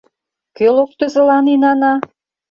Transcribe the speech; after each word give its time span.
Кӧ 0.57 0.67
локтызылан 0.75 1.45
инана? 1.53 1.93